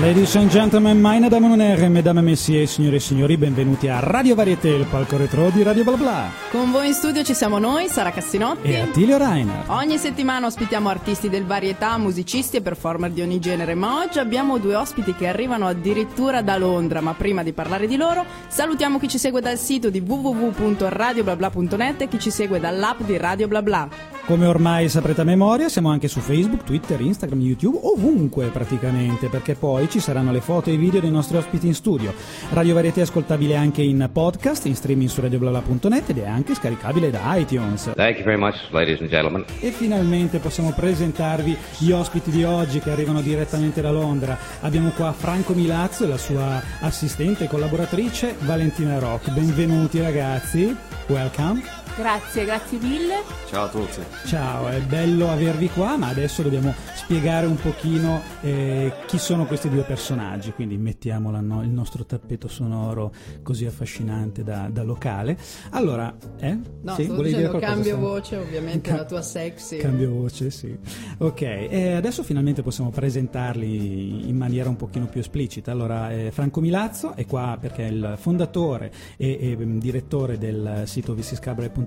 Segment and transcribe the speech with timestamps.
[0.00, 3.98] Ladies and gentlemen, meine Damen und Herren, mesdames et messieurs, signore e signori, benvenuti a
[3.98, 6.30] Radio Varieté, il palco retro di Radio Bla Bla.
[6.52, 8.68] Con voi in studio ci siamo noi, Sara Cassinotti.
[8.68, 9.64] E Attilio Reiner.
[9.66, 14.58] Ogni settimana ospitiamo artisti del varietà, musicisti e performer di ogni genere, ma oggi abbiamo
[14.58, 19.08] due ospiti che arrivano addirittura da Londra, ma prima di parlare di loro, salutiamo chi
[19.08, 24.17] ci segue dal sito di www.radioblabla.net e chi ci segue dall'app di Radio Bla Bla.
[24.28, 29.54] Come ormai saprete a memoria, siamo anche su Facebook, Twitter, Instagram, YouTube, ovunque praticamente, perché
[29.54, 32.12] poi ci saranno le foto e i video dei nostri ospiti in studio.
[32.50, 37.10] Radio Varieté è ascoltabile anche in podcast, in streaming su radioblabla.net ed è anche scaricabile
[37.10, 37.90] da iTunes.
[37.94, 39.46] Thank you very much, ladies and gentlemen.
[39.60, 44.36] E finalmente possiamo presentarvi gli ospiti di oggi che arrivano direttamente da Londra.
[44.60, 49.30] Abbiamo qua Franco Milazzo e la sua assistente e collaboratrice Valentina Rock.
[49.30, 51.77] Benvenuti ragazzi, welcome.
[51.98, 53.24] Grazie, grazie mille.
[53.48, 54.00] Ciao a tutti.
[54.26, 59.68] Ciao, è bello avervi qua, ma adesso dobbiamo spiegare un pochino eh, chi sono questi
[59.68, 65.36] due personaggi, quindi mettiamo no, il nostro tappeto sonoro così affascinante da, da locale.
[65.70, 66.56] Allora, eh?
[66.82, 67.02] No, sì?
[67.02, 68.06] sto Volevi dire dicendo qualcosa, cambio Sara?
[68.06, 69.76] voce, ovviamente Ca- la tua sexy.
[69.78, 70.78] Cambio voce, sì.
[71.18, 75.72] Ok, e adesso finalmente possiamo presentarli in maniera un pochino più esplicita.
[75.72, 80.82] Allora, eh, Franco Milazzo è qua perché è il fondatore e, e, mm, direttore del
[80.84, 81.12] sito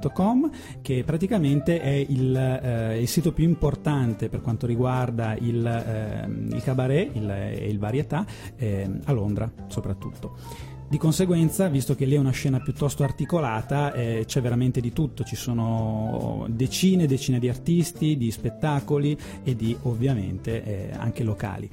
[0.01, 0.49] vsiscabre.com
[0.81, 6.63] che praticamente è il, eh, il sito più importante per quanto riguarda il, ehm, il
[6.63, 8.25] cabaret il- e il varietà
[8.57, 10.69] ehm, a Londra soprattutto.
[10.91, 15.23] Di conseguenza, visto che lì è una scena piuttosto articolata, eh, c'è veramente di tutto,
[15.23, 21.69] ci sono decine e decine di artisti, di spettacoli e di ovviamente eh, anche locali.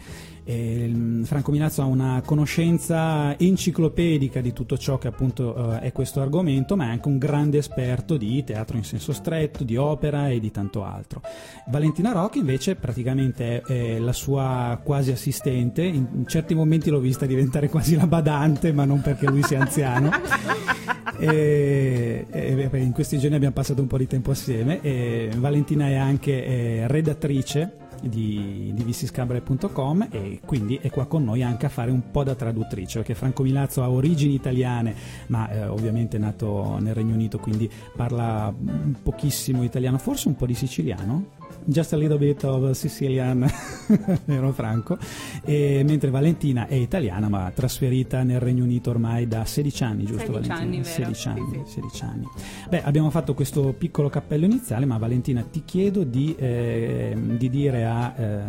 [0.49, 5.93] E, il- Franco Milazzo ha una conoscenza enciclopedica di tutto ciò che appunto eh, è
[5.93, 10.31] questo argomento, ma è anche un grande esperto di teatro in senso stretto, di opera
[10.31, 11.21] e di tanto altro.
[11.67, 17.27] Valentina Rocchi invece praticamente è, è la sua quasi assistente, in, certi momenti l'ho vista
[17.27, 20.11] diventare quasi la badante, ma non perché lui sia anziano.
[21.21, 24.81] E, e, in questi giorni abbiamo passato un po' di tempo assieme.
[24.83, 31.43] E Valentina è anche eh, redattrice di, di vsiscabre.com e quindi è qua con noi
[31.43, 34.95] anche a fare un po' da traduttrice perché Franco Milazzo ha origini italiane
[35.29, 38.55] ma eh, ovviamente è nato nel Regno Unito quindi parla
[39.03, 43.51] pochissimo italiano forse un po' di siciliano just a little bit of Sicilian
[44.25, 44.99] vero Franco
[45.45, 50.33] e, mentre Valentina è italiana ma trasferita nel Regno Unito ormai da 16 anni giusto
[50.33, 50.59] 16 Valentina?
[50.59, 51.15] anni, vero?
[51.15, 52.27] 16 anni, Sì, 16 anni.
[52.69, 57.85] Beh, abbiamo fatto questo piccolo cappello iniziale, ma Valentina ti chiedo di, eh, di dire
[57.85, 58.41] a, eh,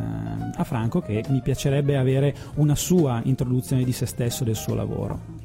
[0.56, 4.76] a Franco che mi piacerebbe avere una sua introduzione di se stesso e del suo
[4.76, 5.39] lavoro.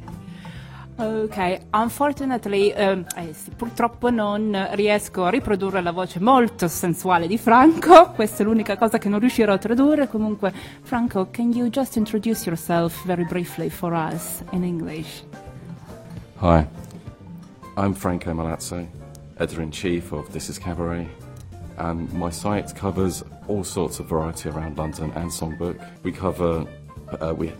[0.96, 7.36] Ok, unfortunately, ehm, eh sì, purtroppo non riesco a riprodurre la voce molto sensuale di
[7.36, 10.06] Franco, questa è l'unica cosa che non riuscirò a tradurre.
[10.06, 15.24] Comunque, Franco, can you just introduce yourself very briefly for us in English?
[16.36, 16.64] Hi,
[17.76, 18.86] I'm Franco Malazzo,
[19.38, 21.08] editor in chief of This Is Cabaret,
[21.76, 25.76] and my site covers all sorts of variety around London and Songbook.
[26.04, 26.64] We cover,
[27.20, 27.52] uh, we,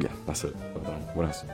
[0.00, 0.56] yeah, that's it.
[1.14, 1.44] What else?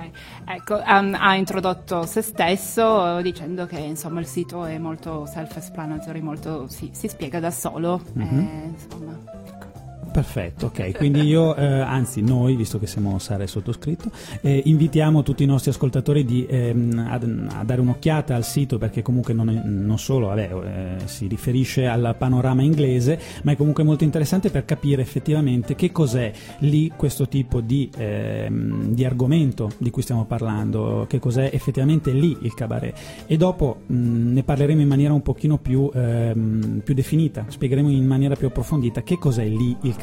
[0.00, 0.10] Ok,
[0.46, 6.20] ecco, ehm, ha introdotto se stesso eh, dicendo che insomma il sito è molto self-explanatory,
[6.20, 8.00] molto si, si spiega da solo.
[8.14, 8.38] Mhm.
[8.38, 9.69] eh, insomma, ecco.
[10.12, 10.96] Perfetto, ok.
[10.96, 14.10] Quindi io, eh, anzi noi, visto che siamo Sara e sottoscritto,
[14.40, 17.20] eh, invitiamo tutti i nostri ascoltatori di, ehm, a,
[17.60, 21.86] a dare un'occhiata al sito perché comunque non, è- non solo vabbè, eh, si riferisce
[21.86, 27.28] al panorama inglese, ma è comunque molto interessante per capire effettivamente che cos'è lì questo
[27.28, 32.98] tipo di, ehm, di argomento di cui stiamo parlando, che cos'è effettivamente lì il cabaret.
[33.26, 38.06] E dopo mh, ne parleremo in maniera un pochino più, ehm, più definita, spiegheremo in
[38.06, 39.98] maniera più approfondita che cos'è lì il.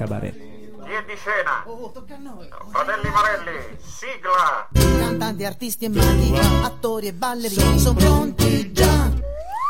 [0.85, 1.65] Via di scena!
[2.71, 4.69] Fratelli Morelli, sigla!
[4.99, 9.11] Cantanti, artisti e maghi, attori e ballerini sono pronti già.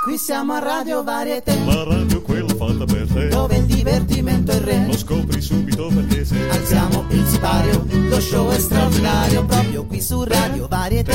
[0.04, 4.59] Qui siamo a Radio Varietà, La radio quella fatta per te dove il divertimento è
[4.59, 4.86] re.
[4.88, 10.24] Lo scopri subito perché se Alziamo il sipario, lo show è straordinario, proprio qui su
[10.24, 11.13] Radio Varietà.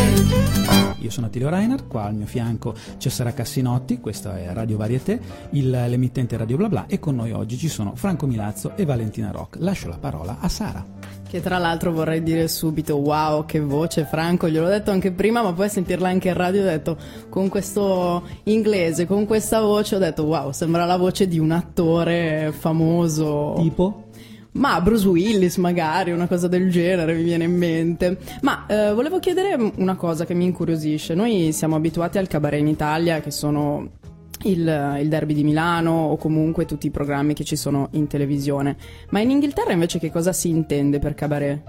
[0.99, 5.21] Io sono Attilio Reiner, qua al mio fianco c'è Sara Cassinotti, questa è Radio Varieté,
[5.51, 9.31] il- l'emittente Radio Bla Bla e con noi oggi ci sono Franco Milazzo e Valentina
[9.33, 9.57] Rock.
[9.59, 10.85] Lascio la parola a Sara.
[11.33, 15.55] Che tra l'altro vorrei dire subito, wow, che voce Franco, gliel'ho detto anche prima, ma
[15.55, 16.99] poi a sentirla anche in radio ho detto,
[17.31, 22.53] con questo inglese, con questa voce, ho detto, wow, sembra la voce di un attore
[22.55, 23.55] famoso.
[23.57, 24.09] Tipo?
[24.51, 28.19] Ma Bruce Willis magari, una cosa del genere mi viene in mente.
[28.43, 31.15] Ma eh, volevo chiedere una cosa che mi incuriosisce.
[31.15, 33.89] Noi siamo abituati al cabaret in Italia, che sono
[34.45, 38.77] il, il derby di Milano o comunque tutti i programmi che ci sono in televisione.
[39.11, 41.63] Ma in Inghilterra invece che cosa si intende per cabaret?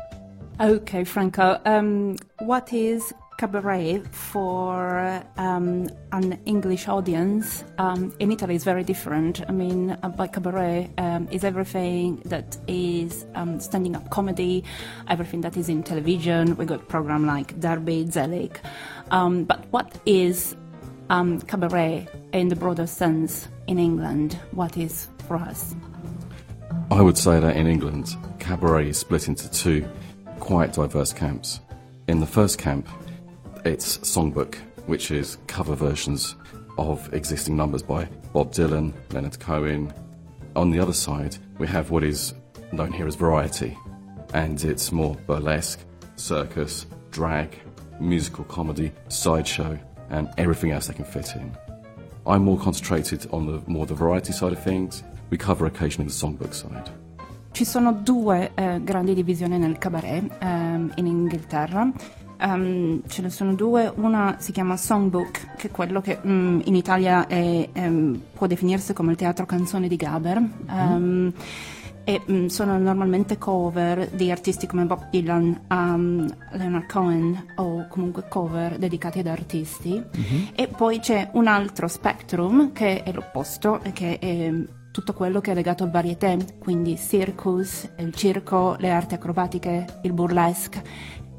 [0.60, 1.60] Okay, Franco.
[1.66, 2.16] Um,
[2.46, 9.44] what is cabaret for um, an English audience um, in Italy is very different.
[9.50, 14.64] I mean, uh, by cabaret um, is everything that is um, standing up comedy,
[15.10, 16.56] everything that is in television.
[16.56, 18.60] We got program like Derby, Zelig.
[19.12, 20.56] Um, but what is
[21.10, 24.40] um, cabaret in the broader sense in England?
[24.52, 25.76] What is for us?
[26.92, 29.88] I would say that in England, cabaret is split into two
[30.40, 31.60] quite diverse camps.
[32.08, 32.88] In the first camp,
[33.66, 34.56] it's songbook,
[34.88, 36.36] which is cover versions
[36.78, 39.94] of existing numbers by Bob Dylan, Leonard Cohen.
[40.56, 42.34] On the other side, we have what is
[42.72, 43.78] known here as variety,
[44.34, 45.80] and it's more burlesque,
[46.16, 47.58] circus, drag,
[48.00, 49.80] musical comedy, sideshow,
[50.14, 51.52] and everything else they can fit in.
[52.26, 55.04] I'm more concentrated on the more the variety side of things.
[55.30, 57.02] We cover occasionally the songbook side.
[57.52, 61.92] Ci sono due eh, grandi divisioni nel cabaret ehm, in Inghilterra.
[62.40, 66.76] Ehm, ce ne sono due, una si chiama Songbook, che è quello che mm, in
[66.76, 70.42] Italia è, ehm, può definirsi come il teatro canzone di Gaber.
[70.70, 71.34] Ehm,
[72.04, 78.28] e mm, sono normalmente cover di artisti come Bob Dylan, um, Leonard Cohen o comunque
[78.28, 80.02] cover dedicati ad artisti.
[80.56, 84.52] E poi c'è un altro spectrum che è l'opposto, che è
[84.92, 90.14] tutto quello che è legato al varieté, quindi circus, il circo, le arti acrobatiche, il
[90.14, 90.84] burlesque.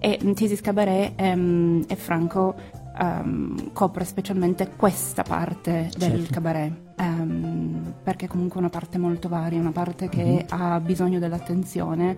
[0.01, 2.55] E Thesis Cabaret ehm, e Franco
[2.99, 6.33] ehm, copre specialmente questa parte del Certo.
[6.33, 12.17] cabaret, ehm, perché è comunque una parte molto varia, una parte che ha bisogno dell'attenzione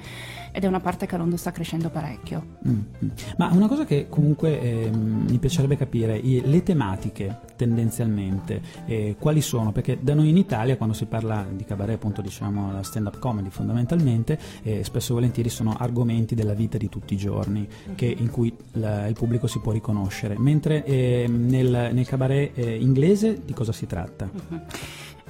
[0.52, 2.42] ed è una parte che a Londra sta crescendo parecchio.
[2.66, 2.72] Mm,
[3.04, 3.08] mm.
[3.36, 9.72] Ma una cosa che comunque ehm, mi piacerebbe capire, le tematiche tendenzialmente, eh, quali sono?
[9.72, 13.50] Perché da noi in Italia quando si parla di cabaret, appunto diciamo la stand-up comedy
[13.50, 18.30] fondamentalmente, eh, spesso e volentieri sono argomenti della vita di tutti i giorni che- in
[18.30, 23.52] cui la- il pubblico si può riconoscere, mentre ehm, nel, nel cabaret eh, inglese di
[23.52, 24.28] cosa si tratta?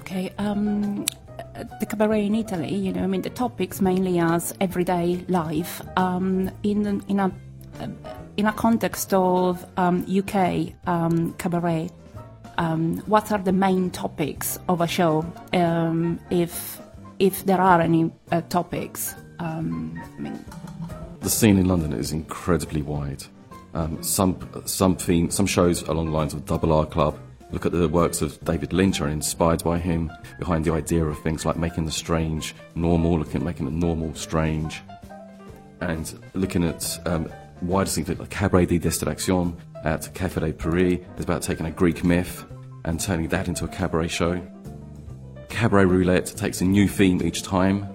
[0.00, 1.04] Okay, um,
[1.56, 5.82] uh, the cabaret in Italy, you know, I mean, the topics mainly as everyday life.
[5.96, 7.32] Um, in in a
[8.36, 11.90] in a context of um, UK um, cabaret,
[12.58, 15.24] um, what are the main topics of a show?
[15.52, 16.80] Um, if
[17.18, 20.44] if there are any uh, topics, I mean,
[21.20, 23.24] The scene in London is incredibly wide.
[24.00, 27.18] Some some theme, some shows along the lines of Double R Club
[27.50, 31.18] look at the works of David Lynch are inspired by him behind the idea of
[31.20, 34.82] things like making the strange normal, looking at making the normal strange,
[35.80, 37.30] and looking at um,
[37.62, 42.04] wider things like Cabaret de Destillation at Café de Paris is about taking a Greek
[42.04, 42.44] myth
[42.84, 44.40] and turning that into a cabaret show.
[45.48, 47.88] Cabaret Roulette takes a new theme each time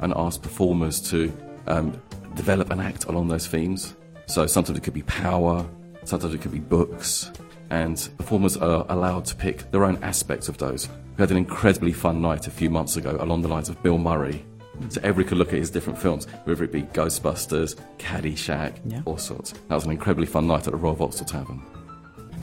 [0.00, 1.32] and asks performers to
[1.66, 2.00] um,
[2.34, 3.94] develop an act along those themes.
[4.26, 5.66] So sometimes it could be power,
[6.04, 7.30] sometimes it could be books,
[7.72, 10.88] and performers are allowed to pick their own aspects of those.
[11.16, 13.98] We had an incredibly fun night a few months ago along the lines of Bill
[13.98, 14.44] Murray.
[14.90, 19.00] So everyone could look at his different films, whether it be Ghostbusters, Caddyshack, Yeah.
[19.06, 19.52] all sorts.
[19.68, 21.62] That was an incredibly fun night at the Royal Vauxhall Tavern.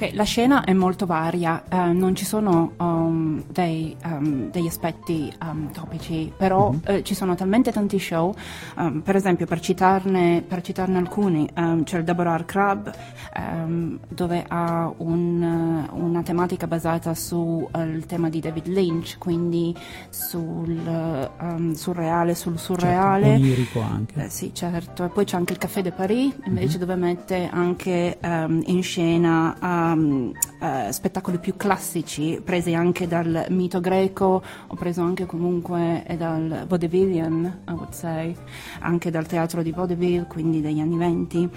[0.02, 5.30] Ok, la scena è molto varia, eh, non ci sono um, dei, um, degli aspetti
[5.42, 8.34] um, topici, però eh, ci sono talmente tanti show,
[8.78, 12.94] um, per esempio per citarne, per citarne alcuni, um, c'è il Double R Club
[13.36, 19.76] um, dove ha un, eh, una tematica basata sul tema di David Lynch, quindi
[20.08, 23.26] sul eh, um, surreale, sul surreale.
[23.26, 24.24] Certo, onirico anche.
[24.24, 25.04] Eh, sì, certo.
[25.04, 29.58] E poi c'è anche il Café de Paris, invece dove mette anche in scena
[29.98, 37.60] eh, spettacoli più classici, presi anche dal mito greco, ho preso anche comunque dal vaudevillian,
[37.68, 38.34] I would say,
[38.80, 41.50] anche dal teatro di vaudeville, quindi degli anni venti.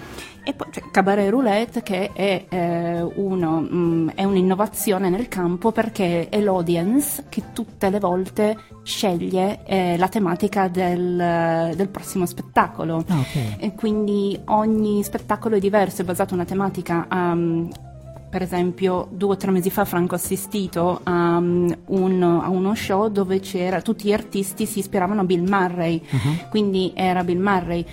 [0.45, 6.27] E poi c'è Cabaret Roulette che è, eh, uno, mm, è un'innovazione nel campo perché
[6.27, 13.05] è l'audience che tutte le volte sceglie eh, la tematica del, del prossimo spettacolo.
[13.07, 13.55] Ah, ok.
[13.59, 17.69] E quindi ogni spettacolo è diverso, è basato su una tematica um,
[18.33, 22.73] per esempio due o tre mesi fa Franco ha assistito a, um, un- a uno
[22.73, 26.01] show dove c'era tutti gli artisti si ispiravano a Bill Murray,
[26.49, 27.85] quindi era Bill Murray, eh,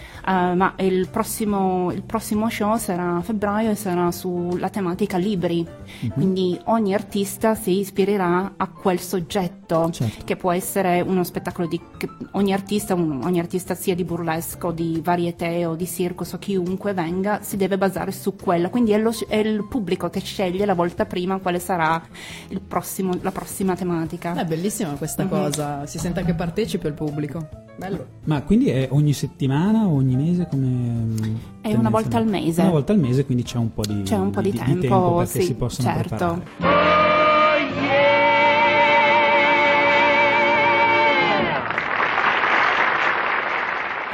[0.54, 5.66] ma il prossimo, il prossimo show sarà a febbraio e sarà sulla tematica libri,
[6.14, 10.24] quindi ogni artista si ispirerà a quel soggetto Certo.
[10.24, 14.68] che può essere uno spettacolo di che ogni artista, un- ogni artista sia di burlesque
[14.68, 18.92] o di varieté o di circus o chiunque venga si deve basare su quella, quindi
[18.92, 22.00] è, lo- è il pubblico che sceglie la volta prima quale sarà
[22.48, 24.34] il prossimo- la prossima tematica.
[24.34, 27.48] È bellissima questa cosa, si sente che partecipa il pubblico.
[27.76, 28.06] Bello.
[28.24, 31.38] Ma quindi è ogni settimana o ogni mese come...
[31.62, 32.60] È una volta al mese.
[32.60, 35.40] Una volta al mese, quindi c'è un po' di, C'è un po' di tempo, perché
[35.40, 36.42] sì, si possono certo.
[36.56, 36.99] preparare.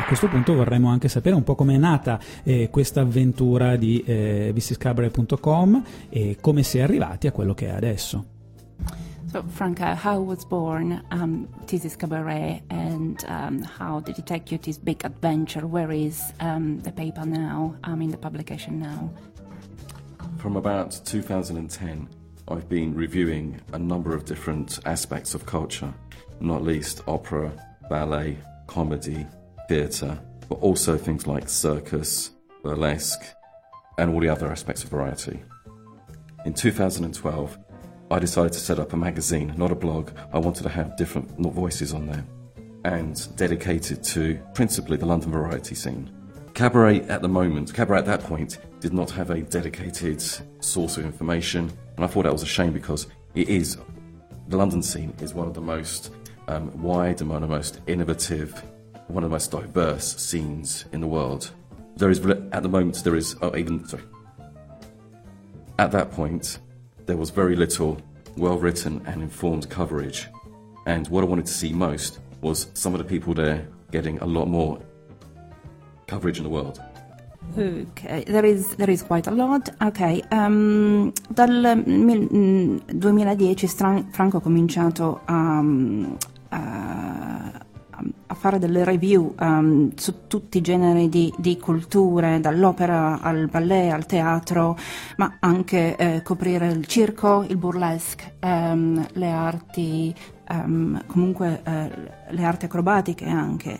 [0.06, 4.52] Questo punto vorremmo anche sapere un po' come è nata eh, questa avventura di eh,
[4.54, 8.24] visiscabaret.com e come si è arrivati a quello che è adesso.
[9.32, 14.58] So, Franca, how was born um, Thesis Cabaret and um, how did it take you
[14.60, 15.66] this big adventure?
[15.66, 17.74] Where is um, the paper now?
[17.82, 19.10] I mean, the publication now?
[20.38, 22.08] From about 2010,
[22.46, 25.92] I've been reviewing a number of different aspects of culture,
[26.38, 27.50] not least opera,
[27.90, 29.26] ballet, comedy,
[29.68, 30.18] theatre,
[30.48, 32.30] but also things like circus,
[32.62, 33.22] burlesque,
[33.98, 35.42] and all the other aspects of variety.
[36.44, 37.58] In 2012,
[38.10, 40.10] I decided to set up a magazine, not a blog.
[40.32, 42.24] I wanted to have different voices on there
[42.84, 46.08] and dedicated to principally the London variety scene.
[46.54, 50.22] Cabaret at the moment, Cabaret at that point, did not have a dedicated
[50.60, 53.76] source of information, and I thought that was a shame because it is,
[54.48, 56.12] the London scene is one of the most
[56.46, 58.62] um, wide and one of the most innovative,
[59.08, 61.50] one of the most diverse scenes in the world.
[61.96, 62.20] There is,
[62.52, 64.02] at the moment, there is, oh, even, sorry,
[65.78, 66.58] at that point,
[67.06, 68.00] there was very little
[68.36, 70.26] well written and informed coverage.
[70.86, 74.26] And what I wanted to see most was some of the people there getting a
[74.26, 74.78] lot more
[76.06, 76.80] coverage in the world.
[77.56, 79.68] Ok, there is, there is quite a lot.
[79.80, 85.62] Ok, um, dal mil- mm, 2010 Franco ha cominciato a,
[86.50, 87.05] a-
[88.26, 93.92] a fare delle review um, su tutti i generi di, di culture, dall'opera al ballet,
[93.92, 94.76] al teatro,
[95.16, 100.14] ma anche eh, coprire il circo, il burlesque, ehm, le arti,
[100.48, 101.90] ehm, comunque eh,
[102.30, 103.78] le arti acrobatiche anche.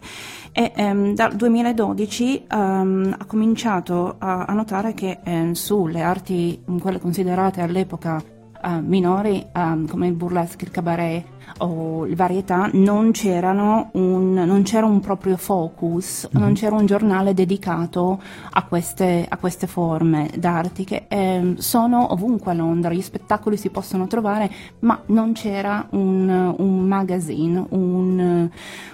[0.53, 0.73] E
[1.15, 8.23] dal 2012 ehm, ha cominciato a, a notare che ehm, sulle arti, quelle considerate all'epoca
[8.63, 14.87] eh, minori, come il burlesque, il cabaret o le varietà, non, c'erano un, non c'era
[14.87, 21.07] un proprio focus, non c'era un giornale dedicato a queste, a queste forme d'arte che
[21.09, 24.51] ehm, sono ovunque a Londra, gli spettacoli si possono trovare,
[24.81, 28.49] ma non c'era un, un magazine, un,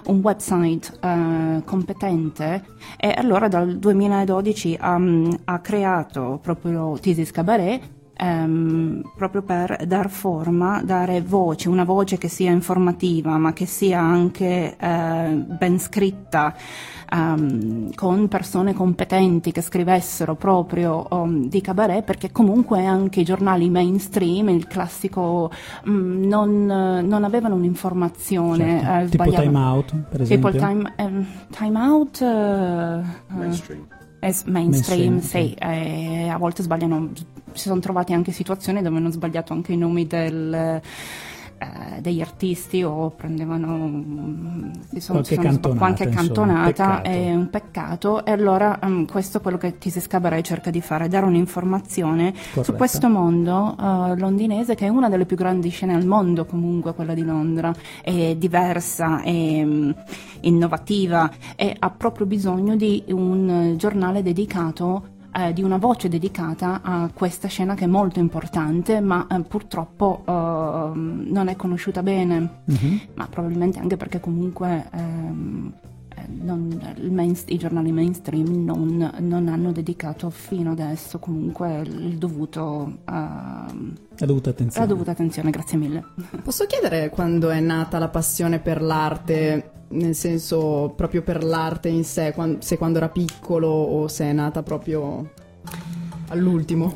[0.06, 2.64] un website eh, competente.
[2.96, 5.00] E allora dal 2012 ha,
[5.44, 12.28] ha creato proprio Thesis Cabaret ehm, proprio per dar forma, dare voce, una voce che
[12.28, 16.54] sia informativa ma che sia anche eh, ben scritta,
[17.10, 23.68] ehm, con persone competenti che scrivessero proprio um, di cabaret, perché comunque anche i giornali
[23.68, 25.50] mainstream, il classico,
[25.88, 29.04] mm, non, non avevano un'informazione Certo.
[29.04, 29.30] eh, Tipo.
[29.32, 30.50] Time Out, per esempio.
[30.50, 32.20] Tipo il time, ehm, time Out...
[32.20, 33.86] eh, eh, Mainstream.
[34.20, 37.10] s- mainstream, Mainstream, sì, e a volte sbagliano,
[37.54, 40.80] si sono trovati anche situazioni dove hanno sbagliato anche i nomi del,
[41.62, 46.86] eh, degli artisti o prendevano mm, si sono, Qualche si sono cantonata, qualche insomma, cantonata,
[46.96, 47.08] peccato.
[47.08, 51.06] è un peccato e allora mm, questo è quello che Tisi Cabaret cerca di fare,
[51.06, 52.72] dare un'informazione su Corretto.
[52.74, 57.14] questo mondo eh, londinese che è una delle più grandi scene al mondo comunque quella
[57.14, 59.90] di Londra, è diversa, è mm,
[60.40, 67.10] innovativa e ha proprio bisogno di un giornale dedicato eh, di una voce dedicata a
[67.12, 73.00] questa scena che è molto importante, ma eh, purtroppo ehm, non è conosciuta bene, Mhm.
[73.14, 75.90] ma probabilmente anche perché comunque ehm, eh,
[76.40, 82.98] non- il main- i giornali mainstream non, non hanno dedicato fino adesso comunque il dovuto,
[83.08, 84.86] ehm, La dovuta attenzione.
[84.86, 86.04] la dovuta attenzione, grazie mille.
[86.42, 92.04] Posso chiedere quando è nata la passione per l'arte, nel senso proprio per l'arte in
[92.04, 95.30] sé, se quando era piccolo o se è nata proprio
[96.32, 96.94] all'ultimo?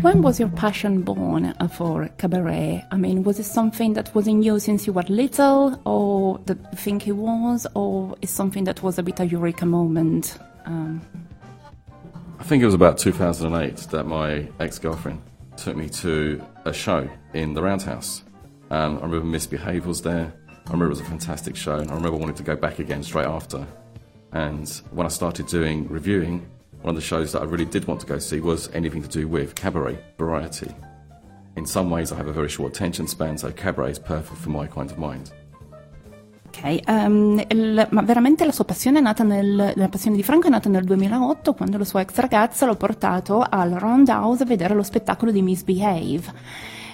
[0.00, 2.84] When was your passion born uh, for cabaret?
[2.90, 6.58] I mean, was it something that was in you since you were little, or that
[6.72, 10.38] you think it was, or is something that was a bit a eureka moment?
[10.64, 11.00] Um,
[12.38, 15.20] I think it was about 2008 that my ex girlfriend
[15.56, 18.22] took me to a show in the Roundhouse.
[18.70, 20.32] And I remember Misbehave was there.
[20.48, 23.02] I remember it was a fantastic show, and I remember wanting to go back again
[23.02, 23.66] straight after.
[24.32, 26.46] And when I started doing reviewing,
[26.82, 29.08] one of the shows that I really did want to go see was anything to
[29.08, 30.70] do with cabaret, variety.
[31.56, 34.50] In some ways, I have a very short attention span, so cabaret is perfect for
[34.50, 35.32] my kind of mind.
[36.46, 40.46] Ok, ehm, il- ma veramente la sua passione è nata nel, la passione di Franco
[40.46, 44.74] è nata nel 2008 quando la sua ex ragazza l'ha portato al Roundhouse a vedere
[44.74, 46.32] lo spettacolo di Misbehave.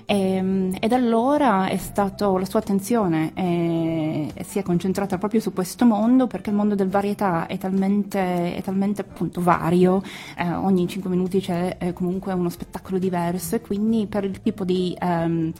[0.06, 5.52] Ehm, E, da allora è stato, la sua attenzione è- si è concentrata proprio su
[5.52, 10.02] questo mondo perché il mondo del varietà è talmente, è talmente appunto vario,
[10.36, 14.64] eh, ogni 5 minuti c'è eh, comunque uno spettacolo diverso e quindi per il tipo
[14.64, 15.52] di ehm,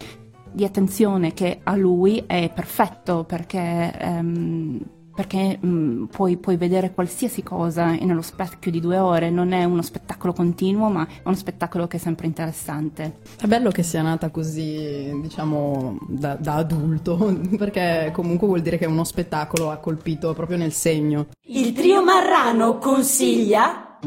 [0.53, 4.79] di attenzione che ha lui è perfetto perché, ehm,
[5.15, 9.83] perché mm, puoi, puoi vedere qualsiasi cosa nello specchio di due ore, non è uno
[9.83, 13.19] spettacolo continuo ma è uno spettacolo che è sempre interessante.
[13.41, 18.87] È bello che sia nata così, diciamo, da, da adulto, perché comunque vuol dire che
[18.87, 21.27] uno spettacolo ha colpito proprio nel segno.
[21.47, 23.99] Il trio Marrano consiglia.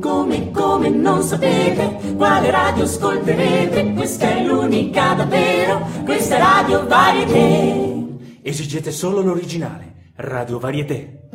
[0.00, 8.03] Come, come non sapete quale radio ascolterete, questa è l'unica davvero, questa è Radio Varieté.
[8.46, 11.28] Esigete solo l'originale, Radio Varieté.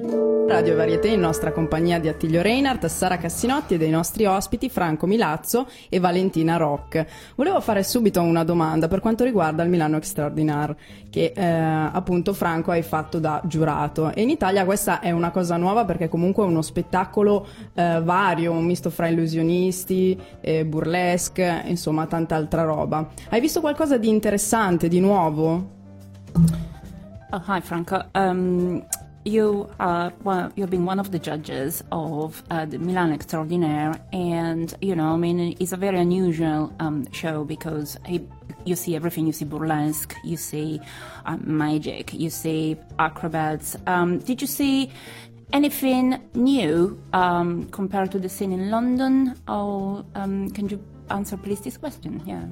[0.48, 5.08] Radio Varieté in nostra compagnia di Attilio Reinhardt, Sara Cassinotti e dei nostri ospiti Franco
[5.08, 7.04] Milazzo e Valentina Rock.
[7.36, 10.78] Volevo fare subito una domanda per quanto riguarda il Milano Extraordinaire,
[11.10, 14.14] che eh, appunto Franco hai fatto da giurato.
[14.14, 18.52] E in Italia questa è una cosa nuova perché comunque è uno spettacolo eh, vario,
[18.52, 23.10] un misto fra illusionisti, eh, burlesque, insomma tanta altra roba.
[23.30, 25.78] Hai visto qualcosa di interessante, di nuovo?
[27.32, 28.02] Oh, hi, Franco.
[28.16, 28.84] Um,
[29.24, 34.74] you are well, you've been one of the judges of uh, the Milan Extraordinaire, and
[34.82, 38.28] you know, I mean, it's a very unusual um, show because he,
[38.66, 39.28] you see everything.
[39.28, 40.82] You see burlesque, you see
[41.28, 43.76] um, magic, you see acrobats.
[43.86, 44.92] Um, did you see?
[45.52, 49.34] Anything new um, compared to the scene in London?
[49.48, 52.22] Or um, can you answer please this question?
[52.24, 52.46] Yeah.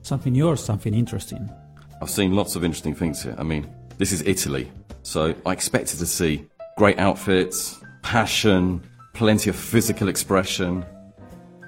[0.00, 1.50] Something new or something interesting?
[2.02, 3.34] I've seen lots of interesting things here.
[3.38, 4.70] I mean, this is Italy,
[5.02, 6.46] so I expected to see
[6.78, 10.84] great outfits, passion, plenty of physical expression.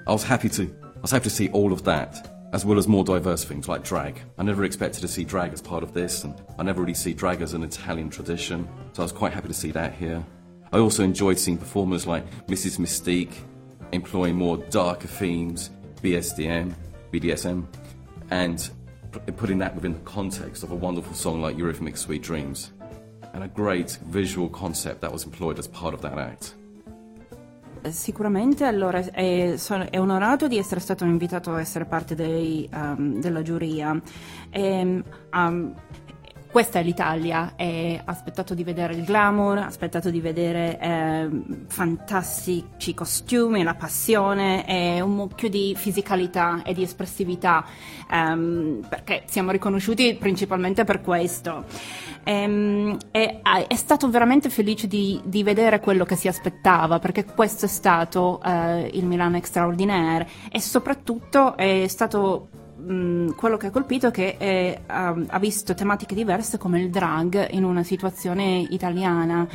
[0.07, 2.87] I was happy to I was happy to see all of that, as well as
[2.87, 4.21] more diverse things like drag.
[4.37, 7.13] I never expected to see drag as part of this, and I never really see
[7.13, 10.25] drag as an Italian tradition, so I was quite happy to see that here.
[10.71, 12.79] I also enjoyed seeing performers like Mrs.
[12.79, 13.35] Mystique
[13.91, 15.69] employing more darker themes,
[16.01, 16.73] BSDM,
[17.11, 17.67] BDSM,
[18.31, 18.69] and
[19.37, 22.71] putting that within the context of a wonderful song like Eurythmic Sweet Dreams,
[23.33, 26.55] and a great visual concept that was employed as part of that act.
[27.89, 29.55] Sicuramente, allora è,
[29.89, 34.01] è onorato di essere stato invitato a essere parte dei, um, della giuria.
[34.51, 35.75] Ehm, um,
[36.53, 43.63] questa è l'Italia, e aspettato di vedere il glamour, aspettato di vedere ehm, fantastici costumi,
[43.63, 47.65] la passione e un mucchio di fisicalità e di espressività,
[48.07, 51.65] ehm, perché siamo riconosciuti principalmente per questo.
[52.23, 57.25] Ehm, e ah, è stato veramente felice di, di vedere quello che si aspettava, perché
[57.25, 62.49] questo è stato eh, il Milan Extraordinaire e soprattutto è stato
[62.85, 66.89] mh, quello che ha colpito è che eh, ha, ha visto tematiche diverse come il
[66.89, 69.47] drag in una situazione italiana.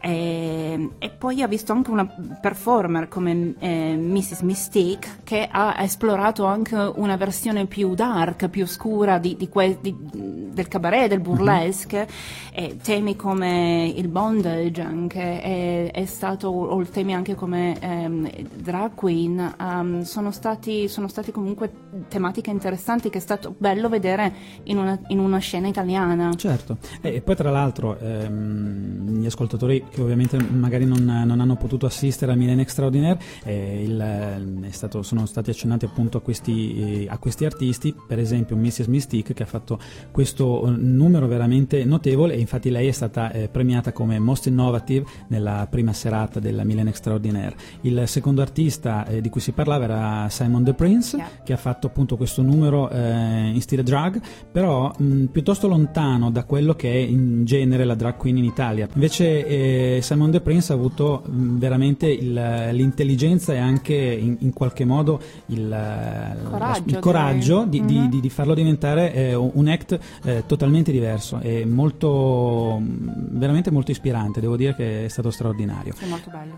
[0.00, 2.06] E, e poi ha visto anche una
[2.40, 4.40] performer come eh, Mrs.
[4.42, 9.96] Mystique che ha esplorato anche una versione più dark, più scura di, di que- di-
[9.98, 12.06] del cabaret, del burlesque.
[12.52, 18.94] E temi come il bondage anche è, è stato o temi anche come ehm, drag
[18.94, 21.70] queen ehm, sono stati sono stati comunque
[22.08, 24.32] tematiche interessanti che è stato bello vedere
[24.64, 30.00] in una, in una scena italiana Certo, e poi tra l'altro ehm, gli ascoltatori che
[30.00, 35.26] ovviamente magari non, non hanno potuto assistere al Milan Extraordinaire eh, il, è stato- sono
[35.26, 38.86] stati accennati appunto a questi, eh, a questi artisti, per esempio Mrs.
[38.86, 39.78] Mystique che ha fatto
[40.10, 45.04] questo eh, numero veramente notevole e infatti lei è stata eh, premiata come Most Innovative
[45.28, 47.56] nella prima serata del Milan Extraordinaire.
[47.82, 51.28] Il secondo artista eh, di cui si parlava era Simon The Prince Yeah.
[51.42, 56.44] che ha fatto appunto questo numero eh, in stile drag, però mh, piuttosto lontano da
[56.44, 58.88] quello che è in genere la drag queen in Italia.
[58.94, 64.52] Invece eh, Simon The Prince ha avuto mh, veramente il- l'intelligenza e anche in, in
[64.52, 68.08] qualche modo il, la- Coraggio, il coraggio di, di- Mhm.
[68.10, 73.90] di- di farlo diventare eh, un act eh, totalmente diverso e molto, mh, veramente molto
[73.90, 74.40] ispirante.
[74.40, 75.94] Devo dire che è stato straordinario.
[75.98, 76.56] è molto bello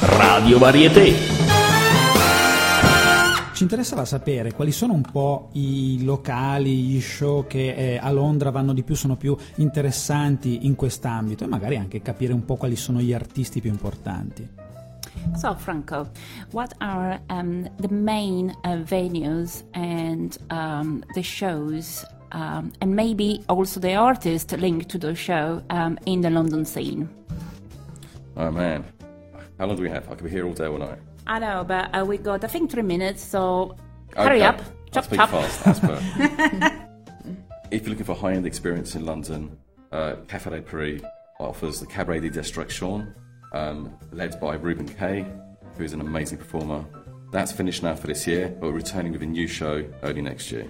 [0.00, 1.67] Radio Varieté.
[3.58, 8.52] Ci interessava sapere quali sono un po' i locali, gli show che eh, a Londra
[8.52, 12.76] vanno di più, sono più interessanti in quest'ambito e magari anche capire un po' quali
[12.76, 14.48] sono gli artisti più importanti.
[15.34, 16.08] So, Franco,
[16.52, 23.80] what are um, the main uh, venues and um, the shows, um, and maybe also
[23.80, 27.08] the artists linked to the show um, in the London scene?
[28.36, 28.84] Oh man,
[29.58, 30.04] how long do we have?
[30.08, 31.07] I could be here all day, all night.
[31.28, 33.76] I know, but uh, we got, I think, three minutes, so
[34.16, 34.60] hurry Okay, up.
[34.60, 35.28] I'll Chop, speak chop.
[35.30, 36.88] fast, as per.
[37.70, 39.58] if you're looking for high-end experience in London,
[39.92, 41.02] uh, Café de Paris
[41.38, 43.14] offers the Cabaret de Destruction,
[43.52, 45.26] um, led by Ruben Kay,
[45.76, 46.84] who is an amazing performer.
[47.30, 50.50] That's finished now for this year, but we're returning with a new show early next
[50.50, 50.66] year.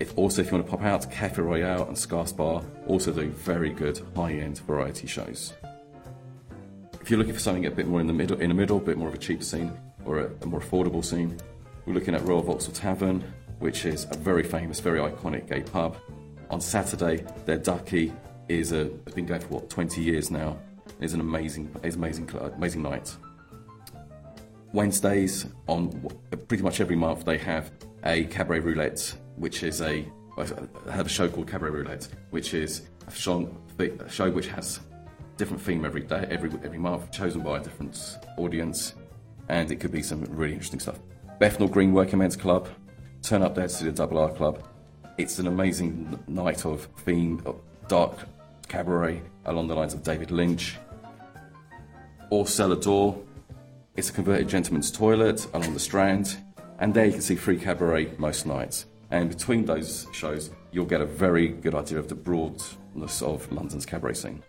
[0.00, 3.28] If also, if you want to pop out, Cafe Royale and Scarce Bar also do
[3.28, 5.52] very good high-end variety shows.
[7.02, 8.80] If you're looking for something a bit more in the middle, in the middle, a
[8.80, 11.36] bit more of a cheaper scene or a, a more affordable scene,
[11.84, 13.24] we're looking at Royal Vauxhall Tavern,
[13.58, 15.96] which is a very famous, very iconic gay pub.
[16.48, 18.12] On Saturday, their ducky
[18.48, 20.56] is a has been going for what 20 years now.
[21.00, 23.16] It's an amazing, it's amazing, amazing night.
[24.72, 26.08] Wednesdays on
[26.46, 27.72] pretty much every month they have
[28.04, 30.06] a cabaret roulette, which is a
[30.38, 34.80] I have a show called Cabaret Roulette, which is a show, a show which has
[35.36, 38.94] different theme every day, every every month, chosen by a different audience,
[39.48, 40.98] and it could be some really interesting stuff.
[41.38, 42.68] Bethnal Green Working Men's Club,
[43.22, 44.62] turn up there to the Double R Club.
[45.18, 48.18] It's an amazing night of theme, of dark
[48.68, 50.76] cabaret along the lines of David Lynch.
[52.30, 53.20] Or Cellar Door,
[53.96, 56.38] it's a converted gentleman's toilet along the Strand,
[56.78, 58.86] and there you can see free cabaret most nights.
[59.10, 63.84] And between those shows, you'll get a very good idea of the broadness of London's
[63.84, 64.42] cabaret scene.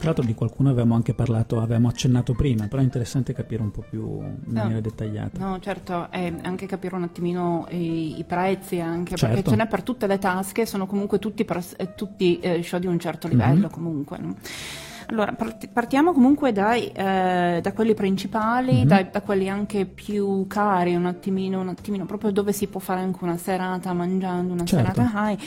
[0.00, 3.70] Tra l'altro di qualcuno avevamo anche parlato, avevamo accennato prima, però è interessante capire un
[3.70, 5.38] po' più in maniera dettagliata.
[5.46, 9.50] No, certo, e anche capire un attimino i, i prezzi, anche perché Certo.
[9.50, 11.44] ce n'è per tutte le tasche, sono comunque tutti,
[11.76, 13.70] eh, tutti eh, show di un certo livello Mhm.
[13.70, 14.18] comunque.
[14.18, 14.36] no?
[15.10, 18.84] Allora, part- partiamo comunque dai, eh, da quelli principali, Mhm.
[18.84, 23.00] dai- da quelli anche più cari, un attimino, un attimino, proprio dove si può fare
[23.00, 24.92] anche una serata mangiando, una Certo.
[24.94, 25.38] serata high.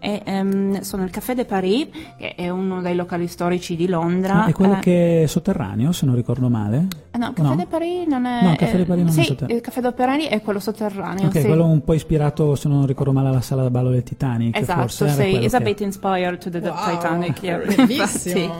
[0.00, 1.86] E, ehm, sono il Café de Paris,
[2.18, 4.34] che è uno dei locali storici di Londra.
[4.34, 6.88] Ma è quello eh, che è sotterraneo, se non ricordo male?
[7.12, 7.54] eh, No, il Café No?
[7.56, 8.42] de Paris non è.
[8.42, 9.56] No, il Café de Paris non è sì, sotterraneo.
[9.56, 11.26] il Café de Paris è quello sotterraneo.
[11.26, 11.46] Ok, sì.
[11.46, 14.56] quello un po' ispirato, se non ricordo male, alla sala da ballo del Titanic.
[14.56, 17.40] Esatto, forse era sì, is a che- bit inspired to the, Wow, Titanic.
[17.42, 17.58] yeah.
[17.58, 18.40] bellissimo.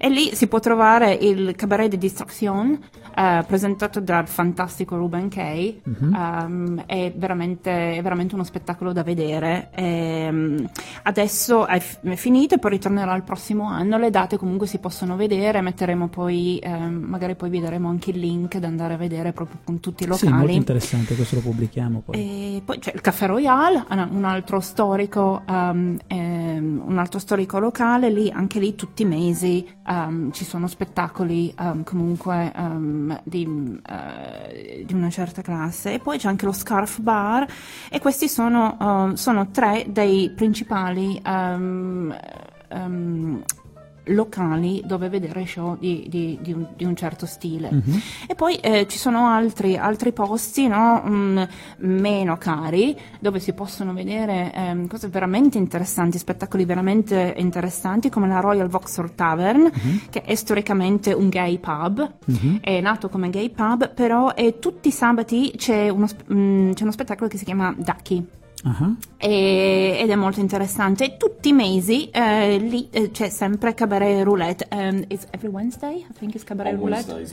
[0.00, 0.06] Infatti.
[0.08, 2.78] E lì si può trovare il Cabaret de Distraction,
[3.14, 5.82] eh, presentato dal fantastico Ruben Kay.
[5.84, 6.14] Mhm.
[6.14, 9.68] Ehm, è, veramente, è veramente uno spettacolo da vedere.
[9.74, 10.66] Ehm,
[11.02, 13.98] adesso è, f- è finito e poi ritornerà il prossimo anno.
[13.98, 18.18] Le date comunque si possono vedere, metteremo poi, ehm, magari poi vi daremo anche il
[18.18, 20.32] link da andare a vedere proprio con tutti i Sì, locali.
[20.32, 22.16] molto interessante, questo lo pubblichiamo poi.
[22.56, 28.08] E poi c'è il Caffè Royale, un- altro storico, um, ehm, un altro storico locale,
[28.08, 29.66] lì, anche lì tutti i mesi
[30.06, 35.94] um, ci sono spettacoli um, comunque um, di, eh, di una certa classe.
[35.94, 37.46] E poi c'è anche lo Scarf Bar
[37.90, 41.20] e questi sono, sono tre dei principali
[44.08, 47.70] locali dove vedere show di, di- di un, di un certo stile.
[47.70, 48.00] Mhm.
[48.28, 51.42] E poi eh, ci sono altri, altri posti no, mm,
[51.78, 58.40] meno cari dove si possono vedere ehm, cose veramente interessanti, spettacoli veramente interessanti come la
[58.40, 59.70] Royal Vauxhall Tavern,
[60.10, 62.58] che è storicamente un gay pub, Mhm.
[62.60, 66.82] è nato come gay pub, però eh, tutti i sabati c'è uno, sp- mm, c'è
[66.82, 68.26] uno spettacolo che si chiama Ducky.
[68.64, 71.16] Ah, E- ed è molto interessante.
[71.16, 74.66] Tutti i mesi eh, lì eh, c'è sempre Cabaret Roulette.
[74.72, 75.98] Um, it's every Wednesday?
[75.98, 77.24] I think it's Cabaret On Roulette.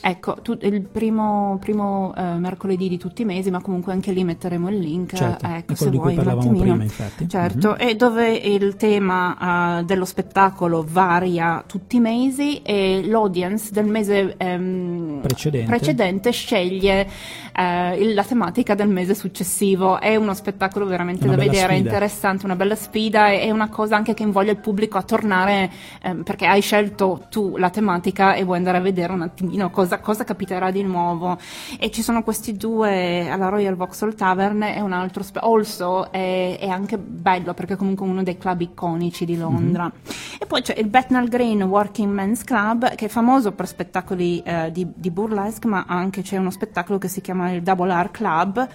[0.00, 4.22] Ecco, tu- il primo, primo, eh, mercoledì di tutti i mesi, ma comunque anche lì
[4.24, 5.14] metteremo il link.
[5.16, 6.62] Certo, ecco, se di cui vuoi un parlavamo attimino.
[6.70, 7.28] prima, infatti.
[7.28, 7.76] Certo, Mhm.
[7.88, 14.34] e dove il tema eh, dello spettacolo varia tutti i mesi e l'audience del mese
[14.36, 15.66] ehm, Precedente.
[15.68, 17.08] precedente sceglie
[17.54, 19.98] eh, il- la tematica del mese successivo.
[20.00, 20.50] È uno spettacolo
[20.84, 21.88] veramente Una da vedere, sfida.
[21.88, 25.70] interessante, una bella sfida e è una cosa anche che invoglia il pubblico a tornare
[26.02, 29.98] ehm, perché hai scelto tu la tematica e vuoi andare a vedere un attimino cosa,
[30.00, 31.38] cosa capiterà di nuovo.
[31.78, 36.58] E ci sono questi due alla Royal Vauxhall Tavern e un altro spe- also è,
[36.58, 39.90] è anche bello perché è comunque uno dei club iconici di Londra.
[40.38, 44.70] E poi c'è il Bethnal Green Working Men's Club che è famoso per spettacoli eh,
[44.72, 48.68] di, di burlesque ma anche c'è uno spettacolo che si chiama il Double R Club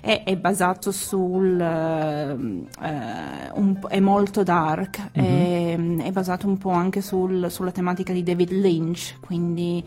[0.00, 6.58] e è basato su sul ehm, eh, un è molto dark, è, è basato un
[6.58, 9.84] po' anche sul- sulla tematica di David Lynch, quindi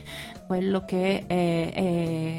[0.47, 1.73] quello che è,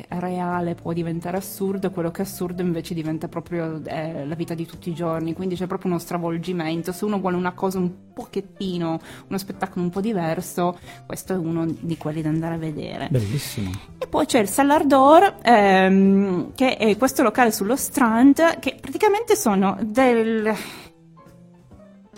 [0.09, 4.55] è reale può diventare assurdo, quello che è assurdo invece diventa proprio eh, la vita
[4.55, 6.91] di tutti i giorni, quindi c'è proprio uno stravolgimento.
[6.93, 11.67] Se uno vuole una cosa un pochettino, uno spettacolo un po' diverso, questo è uno
[11.67, 13.09] di quelli da andare a vedere.
[13.11, 13.71] Bellissimo.
[13.99, 19.37] E poi c'è il Cellar Door, ehm, che è questo locale sullo Strand, che praticamente
[19.37, 20.55] sono del-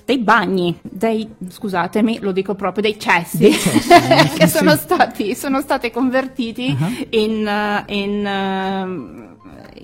[0.05, 3.89] dei bagni, dei, scusatemi, lo dico proprio, dei cessi, Dei cessi,
[4.39, 7.07] che sono stati, sono stati convertiti Uh-huh.
[7.11, 9.30] in, eh, in, ehm,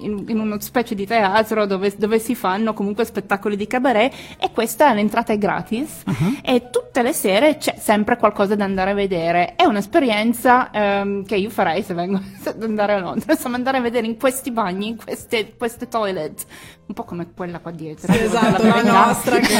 [0.00, 4.50] in- in una specie di teatro dove, dove si fanno comunque spettacoli di cabaret e
[4.52, 6.37] questa l'entrata è gratis Uh-huh.
[6.42, 9.54] e tutte le sere c'è sempre qualcosa da andare a vedere.
[9.56, 13.80] È un'esperienza ehm, che io farei se vengo ad andare a Londra, insomma andare a
[13.80, 16.44] vedere in questi bagni, in queste, queste toilet,
[16.87, 18.12] un po' come quella qua dietro.
[18.12, 19.07] Sì, esatto, la verità.
[19.07, 19.57] nostra che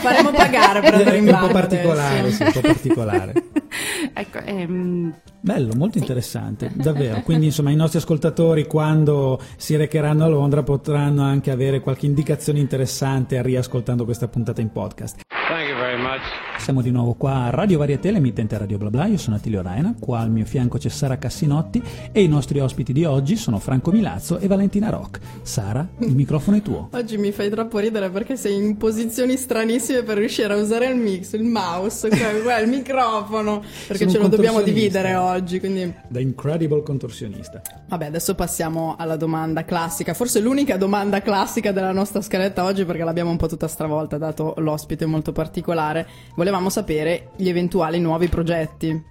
[0.00, 2.36] faremo pagare per andare in un po' particolare, adesso.
[2.36, 3.32] sì, un po' particolare.
[4.14, 7.20] ecco, ehm, Bello, molto interessante, davvero.
[7.22, 12.58] Quindi, insomma, i nostri ascoltatori, quando si recheranno a Londra, potranno anche avere qualche indicazione
[12.58, 15.20] interessante riascoltando questa puntata in podcast.
[15.48, 16.51] Thank you very much.
[16.62, 19.06] Siamo di nuovo qua a Radio Varieté, l'emittente Radio Bla Bla.
[19.06, 22.92] Io sono Attilio Raina, qua al mio fianco c'è Sara Cassinotti e i nostri ospiti
[22.92, 25.18] di oggi sono Franco Milazzo e Valentina Rock.
[25.42, 26.88] Sara, il microfono è tuo.
[26.94, 30.94] Oggi mi fai troppo ridere perché sei in posizioni stranissime per riuscire a usare il
[30.94, 32.30] mix, il mouse, cioè,
[32.62, 37.60] il microfono, perché Sono ce lo dobbiamo dividere oggi, quindi Da Incredible Contorsionista.
[37.88, 43.02] Vabbè, adesso passiamo alla domanda classica, forse l'unica domanda classica della nostra scaletta oggi perché
[43.02, 46.06] l'abbiamo un po' tutta stravolta dato l'ospite molto particolare.
[46.52, 49.02] Volevamo sapere gli eventuali nuovi progetti.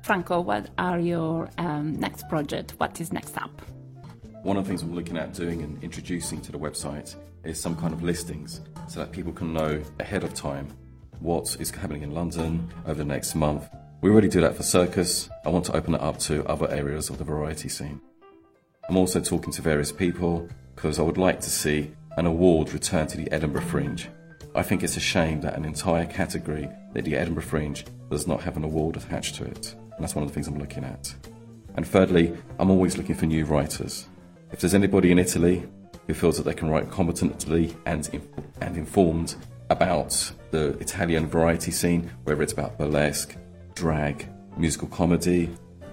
[0.00, 2.74] Franco, what are your um, next project?
[2.78, 3.62] What is next up?
[4.42, 7.14] One of the things I'm looking at doing and introducing to the website
[7.44, 10.66] is some kind of listings so that people can know ahead of time
[11.20, 13.70] what is happening in London over the next month.
[14.00, 15.30] We already do that for circus.
[15.44, 18.00] I want to open it up to other areas of the variety scene.
[18.88, 23.06] I'm also talking to various people because I would like to see an award return
[23.06, 24.08] to the Edinburgh Fringe.
[24.54, 28.58] I think it's a shame that an entire category, the Edinburgh Fringe, does not have
[28.58, 29.74] an award attached to it.
[29.74, 31.14] And that's one of the things I'm looking at.
[31.76, 34.08] And thirdly, I'm always looking for new writers.
[34.52, 35.66] If there's anybody in Italy
[36.06, 38.08] who feels that they can write competently and,
[38.60, 39.36] and informed
[39.70, 43.34] about the Italian variety scene, whether it's about burlesque,
[43.74, 45.46] drag, musical comedy,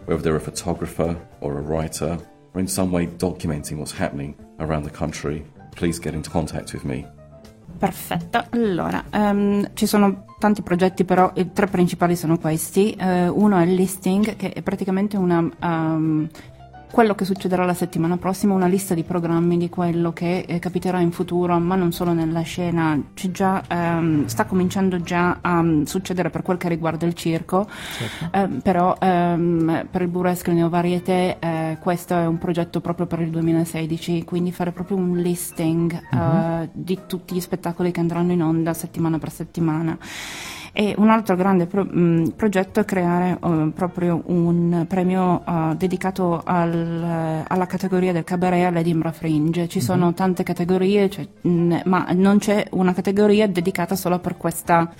[0.03, 2.19] whether they're a photographer or a writer,
[2.53, 6.83] or in some way documenting what's happening around the country, please get into contact with
[6.83, 7.05] me.
[7.77, 12.91] Perfetto, allora ehm, ci sono tanti progetti, però i tre principali sono questi.
[12.91, 16.27] Eh, uno è il listing, che è praticamente una, ehm,
[16.91, 20.99] quello che succederà la settimana prossima, una lista di programmi di quello che eh, capiterà
[20.99, 25.83] in futuro, ma non solo nella scena, c'è già, ehm, sta cominciando già a mm,
[25.83, 27.67] succedere per quel che riguarda il circo,
[28.31, 33.21] Ehm, però ehm, per il burlesque neo varieté eh, questo è un progetto proprio per
[33.21, 38.43] il 2016, quindi fare proprio un listing eh, di tutti gli spettacoli che andranno in
[38.43, 39.97] onda settimana per settimana.
[40.71, 46.41] E un altro grande pro- mh, progetto è creare eh, proprio un premio eh, dedicato
[46.43, 49.67] al- alla categoria del cabaret all'Edinburgh Fringe.
[49.67, 54.91] Ci sono tante categorie, cioè, mh, ma non c'è una categoria dedicata solo per questa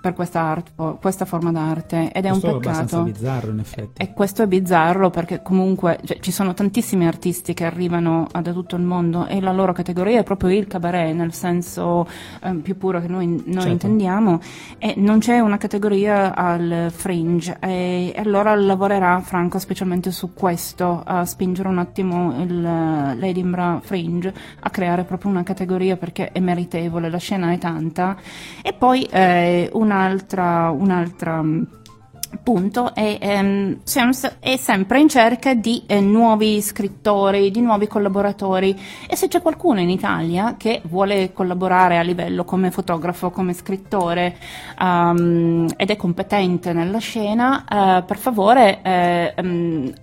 [0.00, 3.02] per questa, art- questa forma d'arte ed è Questo un è peccato.
[3.02, 4.02] bizzarro, in effetti.
[4.02, 8.76] E questo è bizzarro perché comunque cioè, ci sono tantissimi artisti che arrivano da tutto
[8.76, 12.06] il mondo e la loro categoria è proprio il cabaret, nel senso
[12.42, 13.68] eh, più puro che noi, noi Certo.
[13.68, 14.40] intendiamo,
[14.78, 21.02] e non c'è una categoria al fringe e, e allora lavorerà Franco specialmente su questo,
[21.04, 22.60] a spingere un attimo il,
[23.18, 28.16] l'Edinburgh Fringe a creare proprio una categoria perché è meritevole, la scena è tanta.
[28.62, 31.66] E poi eh, un'altra, un'altra mh,
[32.42, 33.78] punto è, ehm,
[34.40, 38.78] è sempre in cerca di eh, nuovi scrittori, di nuovi collaboratori.
[39.08, 44.36] E se c'è qualcuno in Italia che vuole collaborare a livello come fotografo, come scrittore
[44.80, 49.94] ehm, ed è competente nella scena, eh, per favore eh, eh,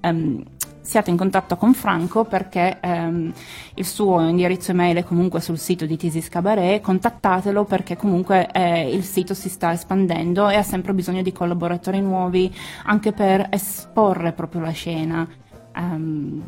[0.00, 0.42] ehm,
[0.86, 3.32] siate in contatto con Franco perché ehm,
[3.74, 8.94] il suo indirizzo email è comunque sul sito di Tisis Cabaret, contattatelo perché comunque eh,
[8.94, 14.32] il sito si sta espandendo e ha sempre bisogno di collaboratori nuovi anche per esporre
[14.32, 15.28] proprio la scena.
[15.74, 16.42] ehm,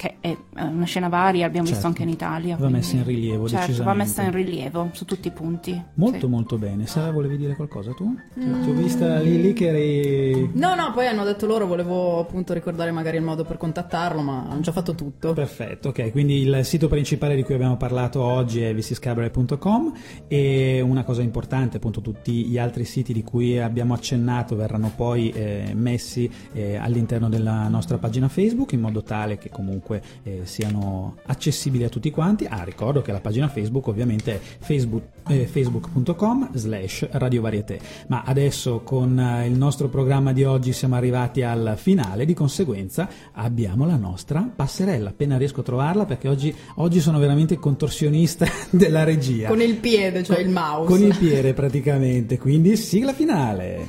[0.00, 1.72] che è, eh, una scena varia, abbiamo Certo.
[1.72, 2.56] visto anche in Italia.
[2.56, 5.78] Va messa in rilievo, certo, va messa in rilievo su tutti i punti.
[5.96, 6.26] Molto sì.
[6.26, 6.86] molto bene.
[6.86, 8.06] Sara, volevi dire qualcosa tu?
[8.06, 8.62] Mm.
[8.62, 10.52] Ti ho vista lì, lì che eri...
[10.54, 14.46] No, no, poi hanno detto loro, volevo appunto ricordare magari il modo per contattarlo, ma
[14.48, 15.34] hanno già fatto tutto.
[15.34, 19.92] Perfetto, ok, quindi il sito principale di cui abbiamo parlato oggi è vcscabaret.com
[20.28, 25.28] e una cosa importante, appunto tutti gli altri siti di cui abbiamo accennato verranno poi
[25.28, 29.88] eh, messi eh, all'interno della nostra pagina Facebook in modo tale che comunque
[30.22, 32.46] eh, siano accessibili a tutti quanti.
[32.46, 37.76] Ah, ricordo che la pagina Facebook ovviamente è facebook, eh, facebook.com slash radiovarietà,
[38.08, 43.08] ma adesso con eh, il nostro programma di oggi siamo arrivati al finale, di conseguenza
[43.32, 49.04] abbiamo la nostra passerella, appena riesco a trovarla perché oggi, oggi sono veramente contorsionista della
[49.04, 49.48] regia.
[49.48, 50.86] Con il piede, cioè il mouse.
[50.86, 53.86] Con il piede praticamente, quindi sigla finale.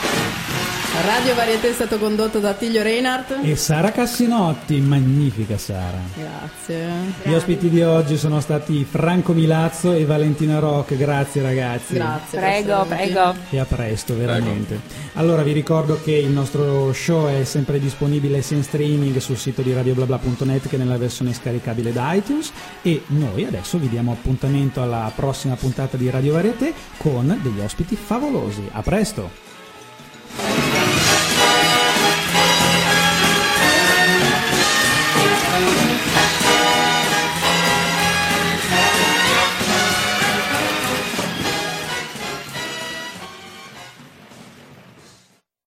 [1.06, 3.40] Radio Varietà è stato condotto da Tiglio Reinhardt.
[3.42, 5.98] E Sara Cassinotti, magnifica Sara.
[6.14, 6.90] Grazie.
[7.24, 11.94] Gli ospiti di oggi sono stati Franco Milazzo e Valentina Rock, grazie ragazzi.
[11.94, 12.40] Grazie.
[12.40, 13.34] Prego, prego.
[13.50, 14.82] E a presto, veramente.
[15.14, 19.62] Allora vi ricordo che il nostro show è sempre disponibile sia in streaming sul sito
[19.62, 25.10] di radioblabla.net che nella versione scaricabile da iTunes e noi adesso vi diamo appuntamento alla
[25.16, 28.68] prossima puntata di Radio Varieté con degli ospiti favolosi.
[28.72, 30.79] A presto!